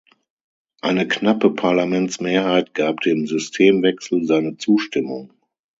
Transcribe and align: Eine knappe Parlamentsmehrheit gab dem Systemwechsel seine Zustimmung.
Eine 0.81 1.07
knappe 1.07 1.51
Parlamentsmehrheit 1.51 2.73
gab 2.73 3.01
dem 3.01 3.27
Systemwechsel 3.27 4.25
seine 4.25 4.57
Zustimmung. 4.57 5.31